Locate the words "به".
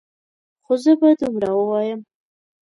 0.99-1.09